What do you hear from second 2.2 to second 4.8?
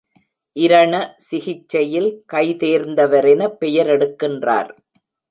கைதேர்ந்தவரென பெயரெடுக்கின்றார்.